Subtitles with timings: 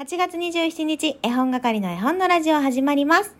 [0.00, 3.36] 8月27日、絵本係の絵本のラジオ始まります。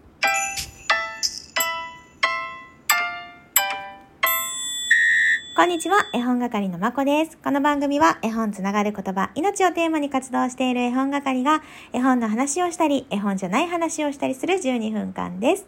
[5.57, 7.39] こんにちは、絵本係のまこです。
[7.39, 11.63] この番組は絵本つながる言葉、命をテーマに活動している絵本係が
[11.95, 15.67] 絵本の話をしたり、絵本じゃない話をしたりする12分間です。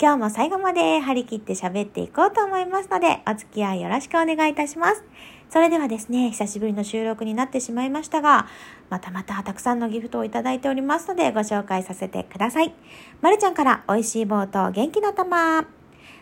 [0.00, 5.02] 今日も最後まで張り切って喋っていこうと思いますので、お付き合いよろしくお願いいたします。
[5.50, 8.46] それではですね、久しぶりの収録になってしまいましたが、
[8.88, 12.72] またまたたくさんのギフトをいただいておりますので、ご紹介させてください。
[13.20, 15.66] まるちゃんから美味しい棒と元気の玉。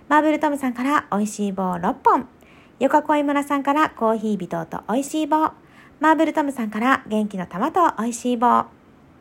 [0.09, 2.27] マーブルトムさんから美味しい棒6本。
[2.79, 5.51] よかこい村さんからコーヒー微糖と美味しい棒。
[6.01, 8.65] マーブルトムさんから元気の玉と美味しい棒。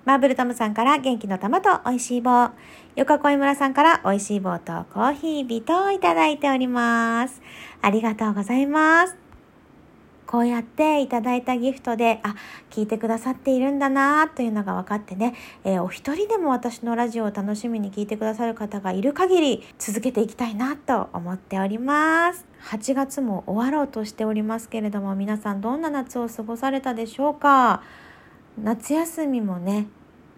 [0.06, 2.52] マーブルトムさんから元気の玉と美味しい棒。
[2.96, 7.42] よかこい村さんから美味しい棒とコーヒー微糖をいただいております。
[7.82, 9.27] ありがとうございます。
[10.28, 12.36] こうやっていただいたギフトで、あ、
[12.70, 22.46] 聞いてくださっているんだなというのが分かってね、えー、お一人でも私のラジオを楽しみに聞いてくださる方がいる限り続けていきたいなと思っております。
[22.70, 27.82] 8月も終わろうとしておりますけれども、皆さんどんな夏を過ごされたでしょうか？
[28.62, 29.88] 夏休みもね、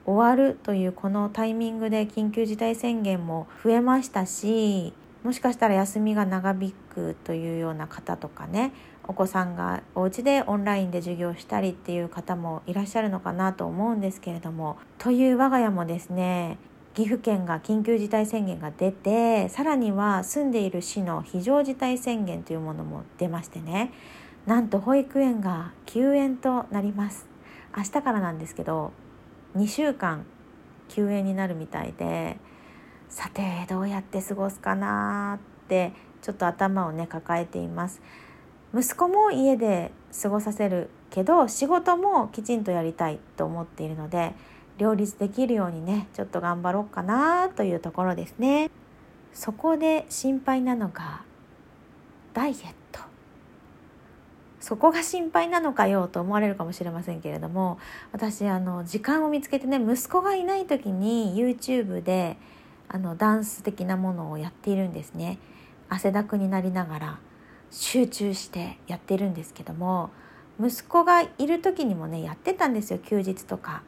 [0.06, 8.72] 終わるというこのタイミングで緊急事態宣言も増えましたし、もしかしたら休みが長引くというような方とかね
[9.10, 16.60] お子さんがお家でオンラインで授業したりっていう方もいらっしゃるのかなと思うんですけれどもという我が家もですね
[16.94, 23.92] 岐阜県が緊急事態宣言が出てさらには住んでいる市の非常事態宣言というものも出ましてね
[24.46, 27.28] なんと保育園が休園となります。
[27.76, 28.94] 明日からなんですけど
[29.56, 30.24] 2週間
[30.88, 32.38] 休園になるみたいで
[33.10, 38.02] さてどうやって過ごすかなってちょっと頭をね抱えています。
[38.74, 44.34] 息子も家で過ごさせるけど仕事もきちんとやりたいと思っているので
[44.78, 48.70] 両立できるようにねちょっと頑張ろうかなというところですね。
[49.34, 51.24] そこで心配なのが
[52.34, 52.58] ダイエッ
[52.92, 53.00] ト。
[54.60, 57.80] そこが心配なのかよと思われるかもしれませんけれども
[58.12, 62.38] 私あの時間を見つけてね息子がいない時に YouTube で
[62.88, 65.40] あのダンス的なものをやっているんですね。
[65.90, 67.20] 汗だくになりながら。
[67.72, 70.10] 集中してやってるんですけども
[70.60, 73.84] 息子がいる時にもねやってたんですよ休日とか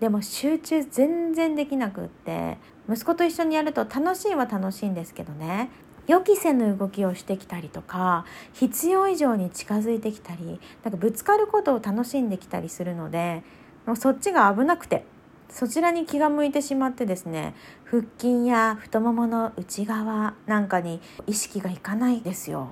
[0.00, 2.58] でも集中全然できなくって
[2.88, 5.70] 息子と一緒にやると楽しいは楽しいんですけどね
[6.06, 13.44] 予期せぬ動きをしてきたりとか必要以上に近づいてきたりなんかぶつかることを楽しんできたりするので
[13.86, 15.04] もうそっちが危なくて
[15.50, 17.54] そちらに気が向いてしまってですね
[17.84, 22.70] 腹筋や太ももの内側なんかに意識がいかないですよ。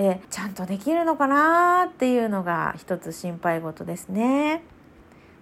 [0.00, 4.62] でちゃんとできるのかなっていうのが一つ心配事ですね。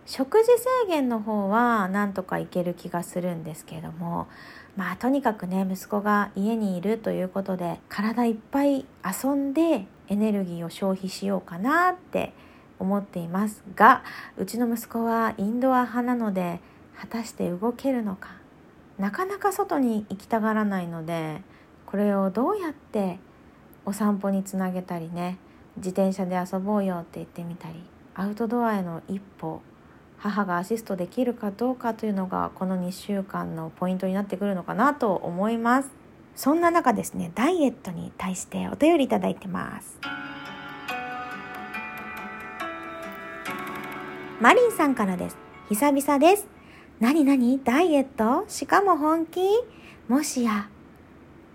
[0.05, 4.27] 食事制限の方はなんとかいける気がするんですけれども
[4.75, 12.33] まあとにかくね息子が家にいるということで体いっぱい遊んでエネルギーを消費しようかなって
[12.81, 14.03] 思っていますが
[14.39, 16.59] うちの息子はインドア派なので
[16.99, 18.31] 果たして動けるのか
[18.99, 21.43] なかなか外に行きたがらないので
[21.87, 23.21] これをどうやって
[23.89, 25.39] お散歩につなげたりね。
[25.79, 27.83] 自転車で遊ぼうよって言ってみたり。
[28.15, 29.63] アウトドアへの一歩。
[30.19, 35.89] 母がアシストできるかどうかというのがこの2週間のポイントになってくるのかなと思います。
[36.37, 39.99] そんな中ですねダイエットに対してお便りいただいてます。
[44.39, 45.39] マリンさんからです。
[45.71, 46.47] 久々です。
[47.01, 47.65] 何何？
[47.65, 48.45] ダイエット？
[48.49, 49.41] しかも本気？
[50.09, 50.69] もしや、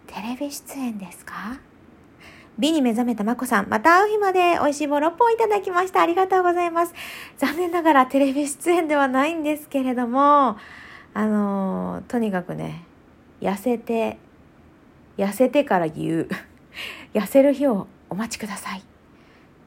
[0.08, 1.60] テレビ出演ですか？
[2.58, 6.02] 美に目覚めたまこさん、また会う日まで美味しい棒6本いただきました。
[6.02, 6.94] ありがとうございます。
[7.38, 10.58] 残念ながらテレビ出演ではないんですけれども、
[11.16, 12.84] あのー、とにかくね、
[13.42, 14.18] 痩せて、
[15.18, 16.30] 痩せてから言う。
[17.14, 18.84] 痩せる日をお待ちください。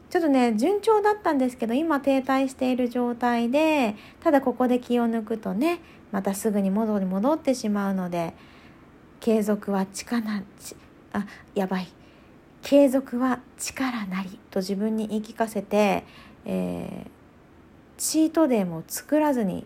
[0.08, 5.80] ちょっとね順調だったんですけど今停滞している状態でただここで気を抜くとね
[6.12, 8.32] またすぐに元に戻ってしまうので
[9.20, 10.42] 継続は力な
[11.12, 11.88] あやばい
[12.68, 16.02] 継続は力なりと自分に言い聞かせて、
[16.44, 17.10] えー、
[17.96, 19.64] チートデーも作らずに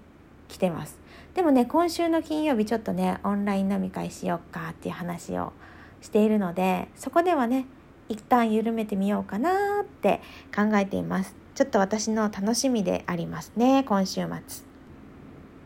[0.49, 0.99] 来てます。
[1.33, 5.55] でもね今週の金曜日ちょっとねオンライン飲み会しようかっていう話を
[6.03, 7.65] しているのでそこではね
[8.11, 10.21] 一旦緩めてみようかなって
[10.55, 11.35] 考えています。
[11.55, 14.70] ちょっと私の楽しみでありますね今週末。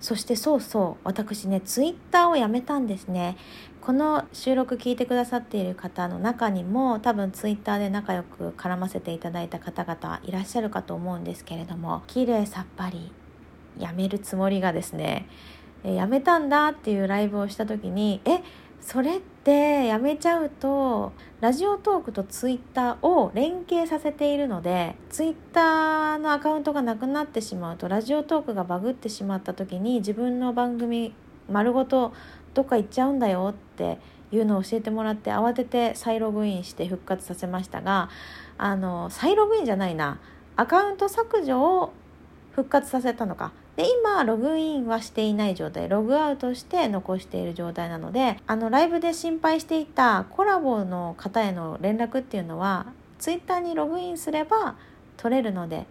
[0.05, 3.39] そしてそうそう私ねツイッターをやめたんですね。
[3.81, 13.13] この収録聞いてくださっている方の中にも多分ツイッターで仲良く絡ませていただいた方々いらっしゃるかと思うんですけれども綺麗さっぱり
[13.79, 15.27] やめるつもりがですね、
[15.83, 18.43] やめたんだっていうライブをした時にえっ
[18.81, 31.15] それってやめちゃうとラジオトークとツイッターを連携させているのでツイッターのアカウントがなくなってしまうとラジオトークがバグってしまった時に自分の番組
[31.51, 32.13] 丸ごと
[32.55, 33.99] どっか行っちゃうんだよって
[34.33, 38.11] いうのを教えてもらって慌てて再ログインして復活させましたが
[38.59, 40.21] あの再ログインじゃないな。
[40.57, 41.93] アカウント削除を
[42.53, 43.53] 復活させたのか。
[43.77, 52.87] で今ログインはしていない状態ログアウトして残している状態なのであのライブで心配していたコラボの方への連絡っていうのは
[53.19, 54.77] ツイッターにログインすれば
[55.17, 55.87] 取れるので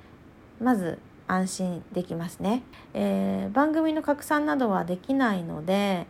[0.61, 2.63] まず安心できますね、
[2.93, 6.05] えー、番組の拡散などはできないので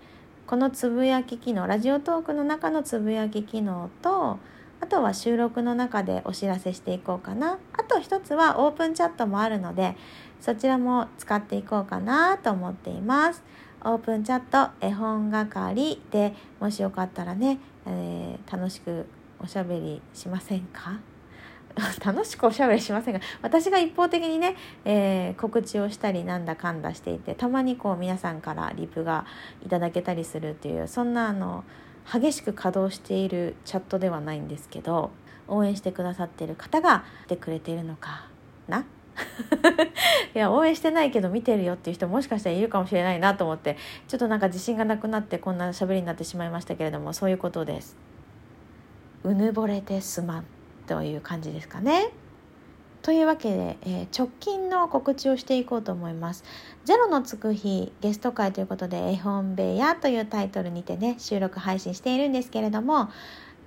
[0.45, 4.37] このつぶやき機能ラジオトークの中のつぶやき機能と
[4.81, 9.97] あとは収録の中でお知らせしていこうかなあと一つはオープンチャットもあるので
[10.39, 13.44] そちらも使っていこうかなと思っています。
[13.85, 19.06] オープンチャット絵本係でもしよかったらね、えー、楽しく
[19.41, 21.00] おしゃべりしませんか？
[22.06, 29.25] 楽しくおしゃべりしませんが私が一方的にね、えー、告知をしたりなんだかんだしていてたまにこう皆さんからリプが
[29.65, 31.63] いただけたりするっていうそんなあの
[32.11, 35.11] 激しく稼働しているチャットではないんですけど
[35.47, 38.27] 応援してくださってる方が来てくれているのか
[38.67, 38.85] な？
[40.33, 43.77] いや応援してないけど見てるよっていう人もしかしたらいるかもしれないなと思って
[44.07, 47.95] ちょっとなんか自信がなくなってこんな喋りになってしまいましたけれどもそういうことです。
[49.23, 50.45] うぬぼれてすまん
[50.88, 52.09] という感じですかね。
[53.03, 56.45] というわけで、えー、直近の告知をしていこうと思います。
[56.85, 63.09] ゼロのつく日ゲスト会ということで絵本部屋というタイトルにてね収録配信しているんですけれども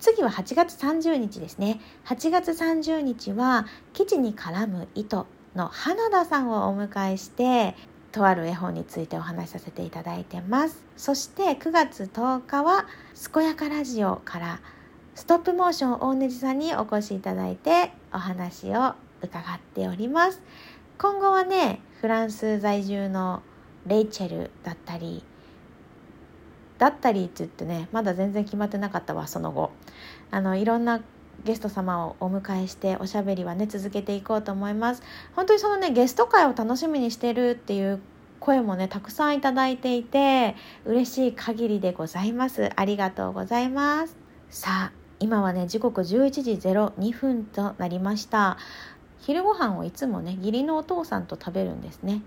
[0.00, 1.80] 次は8月30日ですね。
[2.06, 7.74] 8月30日は基地に絡む糸の花田さんをお迎えして
[8.12, 12.86] とある絵本についてお話しさせていただいてますそして9月10日は
[13.34, 14.60] 「健やかラジオ」から
[15.14, 20.42] ストップモーション大根地さんにお越しいただいてお話を伺っております。
[20.98, 23.42] 今後はねフランス在住の
[23.86, 25.22] レイチェルだったり
[26.78, 29.70] だったりって言ってねまだ全然決まってなかったわその後。
[30.30, 31.00] あのいろんな
[31.44, 35.02] ゲスト様をお迎えしておしゃべりはね続けていこうと思います。
[35.34, 38.00] 本当にそのねゲスト会を楽しみにしてるっていう
[38.40, 42.70] 声もねたくさんいただいていて嬉しい限りでございます。
[42.74, 44.16] ありがとうございます。
[44.50, 48.58] さあ今はね時刻11時02分となりました。
[49.20, 52.22] 昼ご飯をいつもね義理のお父さんと食べるんですね。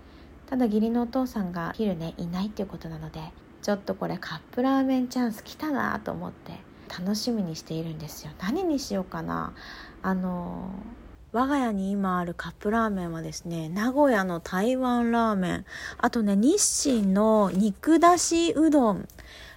[0.46, 3.20] ただ義理のお父さんが昼ねいないっていうことなので
[3.62, 6.52] ちょっとこれカップラーメンチャンス来たなと思って
[6.88, 8.32] 楽しみにしているんですよ。
[8.40, 9.54] 何にしようかな。
[10.02, 10.70] あの
[11.32, 15.64] 我が家に今あるカップラーメンはですね名古屋の台湾ラーメン。
[15.98, 19.06] あとね日清の肉だしうどん。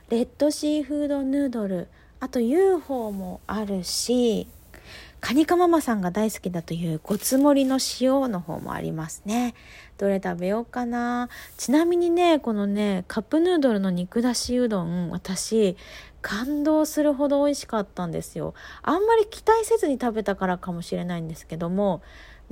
[0.10, 1.88] レッドシーフードヌードル。
[2.20, 4.48] あと UFO もあるし
[5.24, 9.56] カニカママさんが大好きだというごつ盛りの塩の方もありますね。
[9.98, 11.30] どれ食べようかな。
[11.56, 15.78] ちなみにね、このね、カップヌードルの肉だしうどん、私、
[16.22, 18.54] 感動するほど美味しかったんですよ。
[18.82, 22.02] あんまり期待せずに食べたからかもしれないんですけども、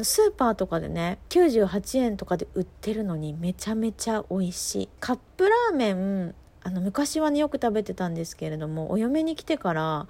[0.02, 4.90] スーパーとかでね、98円とかで売ってるのにめちゃめちゃ美味しい。
[5.02, 10.08] カップラーメン、あの昔はね、よく食べてたんですけれども、お嫁に来てから、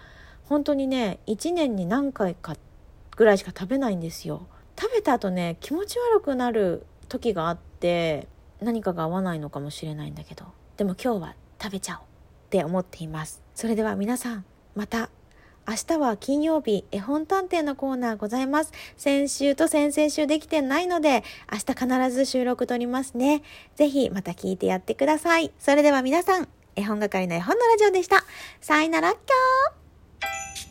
[0.51, 2.57] 本当にね、1年に何回か
[3.15, 4.47] ぐらいしか食べないんですよ。
[4.77, 8.27] 食べた後ね、気持ち悪くなる時があって、
[8.59, 10.43] 何かが合わないのかもしれないんだけど、
[10.75, 12.05] でも今日は食べちゃおう。
[12.47, 13.41] って思っています。
[13.55, 15.09] それでは皆さんまた。
[15.65, 18.73] 明日は金曜日絵本探偵のコーナーございます。
[18.97, 23.41] 先週と先々週できてないので明日必ず収録撮りますね。
[23.75, 25.53] ぜひまた聞いてやってください。
[25.59, 28.25] それでは皆さん絵本係の絵本のラジオでした。
[28.59, 29.80] さいならっきょー。
[30.21, 30.70] Thank you.